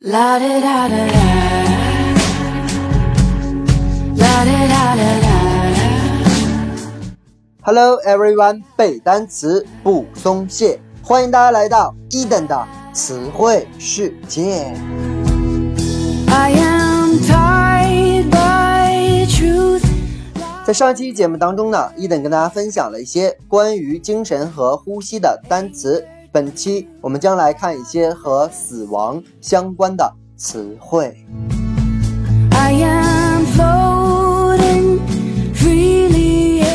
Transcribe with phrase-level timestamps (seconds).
[0.00, 0.88] Da da.
[7.62, 14.72] Hello everyone，背单词不松懈，欢迎大家来到一等的词汇世界。
[16.28, 19.82] I am tied by truth.
[20.64, 26.06] 在上期节目当中呢，一等跟大家分享了一些关于精神和呼吸的单词。
[26.30, 31.16] 本期我们将来看一些和死亡相关的词汇。
[32.50, 34.98] I am floating
[35.62, 36.66] my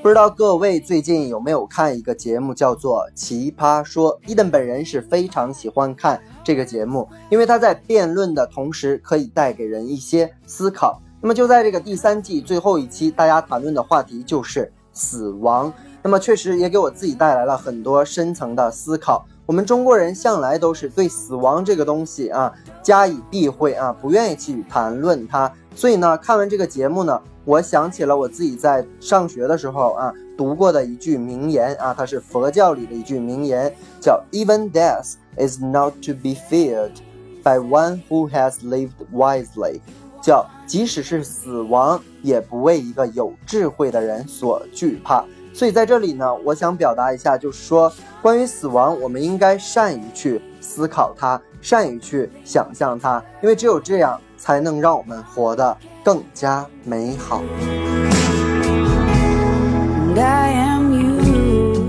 [0.00, 4.16] 不知道各位最近有没有看一个节目，叫做《奇葩说》。
[4.26, 11.02] 伊登本人是非常喜欢看这个节目，因为他在辩论的同时可以带给人一些思考。
[11.20, 15.70] 那么就在这个第三季最后一期，大家谈论的话题就是死亡。
[16.02, 19.26] 那么确实也给我自己带来了很多深层的思考。
[19.46, 22.52] 我们中国人向来都是对死亡这个东西啊
[22.82, 25.50] 加以避讳啊，不愿意去谈论它。
[25.74, 36.92] 所以呢，看完这个节目呢，我想起了我自己在上学的时候啊读过的一句名言啊，它是佛教里的一句名言，叫 “Even death is not to be feared
[37.42, 39.80] by one who has lived wisely”，
[40.20, 45.24] 叫即使是死亡，也不为一个有智慧的人所惧怕。
[45.58, 47.92] 所以在这里呢，我想表达一下，就是说
[48.22, 57.42] 关于死亡，我们应该善于去思考它，善于去想象它，因为只有这样才能让我们活得更加美好。
[60.14, 61.82] I am you.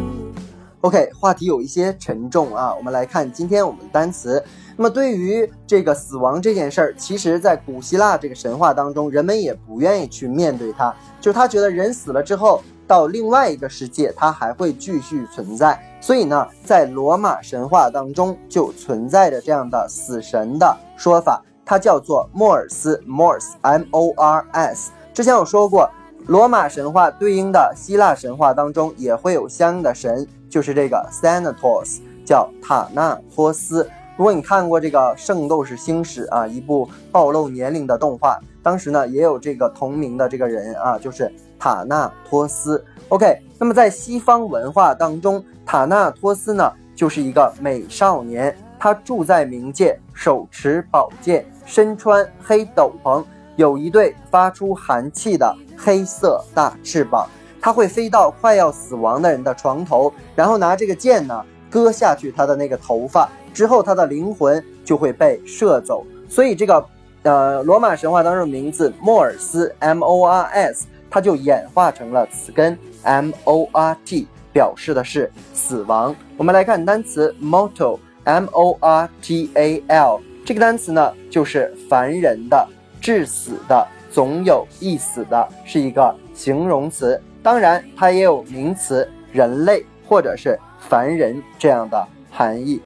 [0.81, 4.43] OK，话题有一些沉重啊，我们来看今天我们的单词。
[4.77, 15.79] 那么对于这个死亡这件事儿，其实在古希腊这个神话当中，人们也不愿意去面对它，就是他觉得人死了之后，到另外一个世界，它还会继续存在。
[16.01, 24.89] 所以呢，在罗马神话当中就存在着这样的死神的说法，它叫做莫尔斯 （Mors），M O R S。
[25.13, 25.87] 之前有说过，
[26.25, 33.87] 罗马神话对应的希腊神话当中也会有相应的神，就是这个 Thanatos，叫塔纳托斯。
[34.19, 42.83] 如果你看过这个《圣斗士星矢》啊，一部暴露年龄的动画，当时呢也有这个同名的这个人啊，就是塔纳托斯。
[43.07, 53.23] OK，那么在西方文化当中，塔纳托斯呢就是一个美少年，他住在冥界，手持宝剑，身穿黑斗篷，
[53.55, 57.25] 有一对发出寒气的黑色大翅膀。
[57.61, 66.05] 他会飞到快要死亡的人的床头，然后拿这个剑呢割下去他的那个头发，之后他的灵魂就会被射走。
[66.27, 66.85] 所以这个
[67.23, 76.15] 呃罗马神话当中的名字莫尔斯 M O R S，它就演化成了词根 M O R T，表示的是死亡。
[76.37, 82.67] 我们来看单词 mortal M O R T A L，这个单词呢就是凡人的、
[83.01, 87.19] 致死的、总有一死的，是一个形容词。
[87.41, 92.81] 当然，它也有名词人类或者是凡人这样的含义。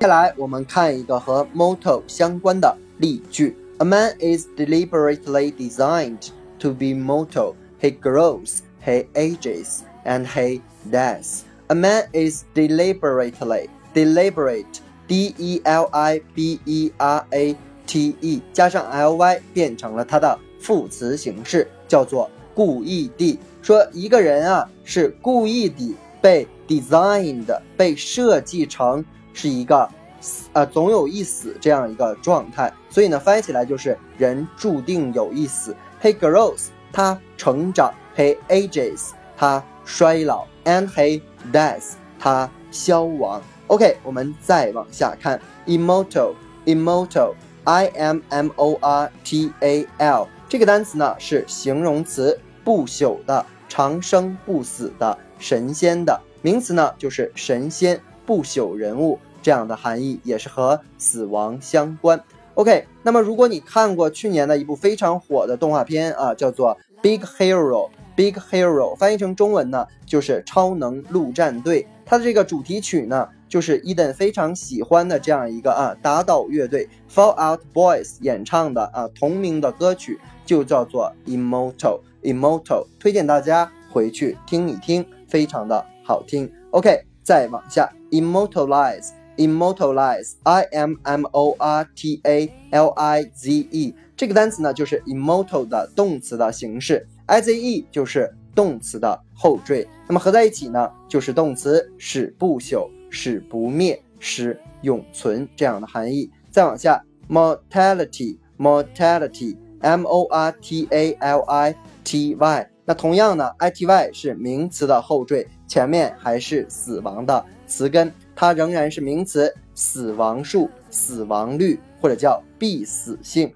[0.00, 7.54] 接下来我们看一个和 motto 相关的例句：A man is deliberately designed to be mortal.
[7.80, 10.60] He grows, he ages, and he
[10.90, 11.40] dies.
[11.68, 18.42] A man is deliberately deliberate, d e l i b e r a t e
[18.52, 23.38] 加上 l y 变成了它的副词形式，叫做故意地。
[23.62, 29.87] 说一个人啊是故意地被 designed 被设计成 是一个
[30.19, 35.75] 死呃总有一死这样一个状态，所以呢翻译起来就是人注定有一死。
[36.01, 41.21] He grows 他成长，He ages 他衰老，and he
[41.51, 43.41] dies 他消亡。
[43.67, 46.33] OK，我们再往下看，immortal
[46.65, 62.23] immortal I M M O R T A L 这个单词呢是形容词，不朽的、长生不死的、神仙的；名词呢就是神仙、不朽人物这样的含义，也是和死亡相关。
[62.53, 71.85] OK，那么如果你看过去年的一部非常火的动画片啊，叫做《Big Hero》，Big Hero 翻译成中文呢就是超能陆战队。
[72.05, 86.49] 它的这个主题曲呢，就是伊登非常喜欢的这样一个啊打倒乐队 Fall Out Boys 演唱的啊同名的歌曲，就叫做 Immortal Immortal，推荐大家回去听一听，非常的好听。
[86.71, 97.39] OK，再往下，Immortalize Immortalize I M M O R T A L I Z E 这个单词呢，就是 immortal 的动词的形式，I
[97.39, 106.29] Z E 就是动词的后缀，那么合在一起呢，就是动词使不朽、使不灭使永存这样的含义。
[106.49, 111.73] 再往下，mortality，mortality，m o r t a l i
[112.03, 112.67] t y。
[112.91, 123.49] 那同样呢，i t y 是名词的后缀，前面还是死亡的词根，它仍然是名词，死亡数、死亡率或者叫必死性。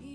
[0.00, 0.08] 接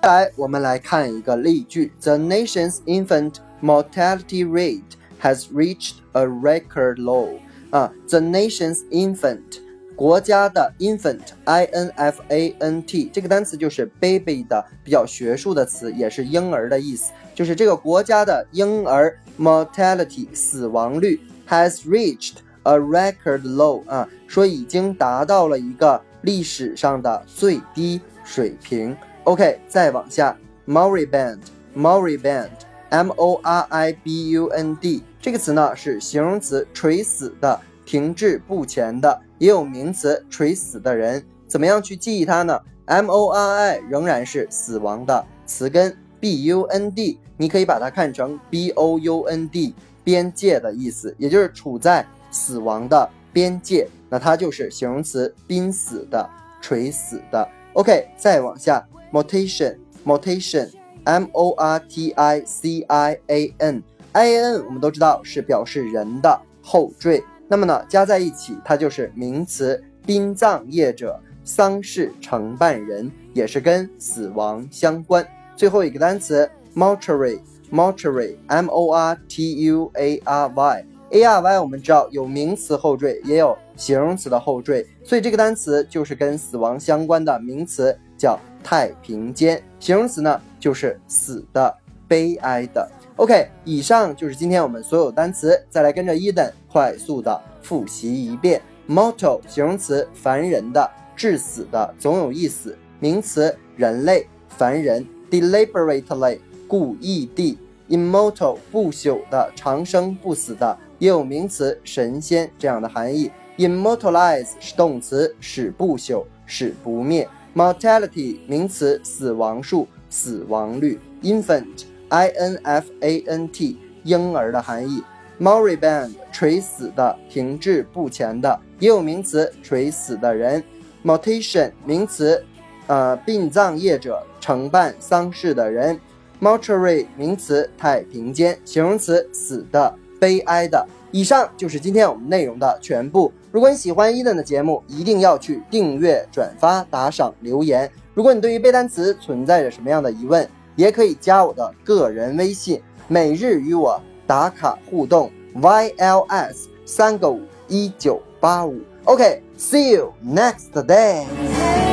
[0.00, 7.40] 下来我们来看一个例句：The nation's infant mortality rate has reached a record low.
[7.70, 9.58] 啊，the nation's infant，
[9.96, 17.12] 国家的 infant，i n f a n t 这个单词就是 baby 的比较学术的词，也是婴儿的意思。
[17.34, 22.34] 就是这个国家的婴儿 mortality 死亡率 has reached
[22.64, 28.94] a record low 啊，说已经达到了一个历史上的最低水平。
[29.24, 41.24] OK，再往下，moribund，moribund，m o r i b u n d 这个词呢是形容词，垂死的、停滞不前的，也有名词，垂死的人。
[41.46, 53.88] 怎么样去记忆它呢？m o r i 仍然是死亡的词根，b u n d 你可以把它看成 b o u n d 边界的意思，也就是处在死亡的边界。
[54.08, 56.28] 那它就是形容词，濒死的、
[56.60, 57.46] 垂死的。
[57.74, 63.82] OK，再往下，mortation，mortation，m o r t i c i a n。
[64.12, 75.26] i a n 我们都知道是表示人的后缀，那么呢加在一起，它就是名词殡葬业者、丧事承办人，也是跟死亡相关。
[75.54, 89.62] 最后一个单词 mortuary，mortuary，m o r t u a r y，a r y 我们知道有名词后缀，也有形容词的后缀，所以这个单词就是跟死亡相关的名词，叫太平间。
[89.78, 91.72] 形容词呢就是死的、
[92.08, 92.90] 悲哀的。
[93.16, 98.60] OK，以上就是今天我们所有单词，再来跟着伊登快速的复习一遍。
[98.86, 102.76] Mortal 形容词，凡人的、致死的，总有一死。
[103.00, 105.06] 名词，人类，凡人。
[105.30, 107.58] Deliberately 故意地。
[107.88, 113.30] Immortal 不朽的，长生不死的，也有名词，神仙这样的含义。
[113.56, 117.26] Immortalize 是动词，使不朽，使不灭。
[117.54, 121.00] Mortality 名词，死亡数，死亡率。
[121.22, 125.02] Infant i n f a n t 婴儿的含义
[125.40, 130.62] ，moribund 垂死的、停滞不前的，也有名词垂死的人
[131.04, 132.44] ，mortician 名词，
[132.86, 135.98] 呃，殡葬业者、承办丧事的人
[136.40, 140.86] ，mortuary 名词太平间，形容词死的、悲哀的。
[141.12, 143.32] 以上就是今天我们内容的全部。
[143.50, 147.90] 如果你喜欢伊登的节目，一定要去订阅、转发、打赏、留言。
[148.12, 158.80] 如果你对于背单词存在着什么样的疑问，也可以加我的个人微信，每日与我打卡互动，YLS 三个五一九八五。
[159.04, 161.85] OK，see you next day。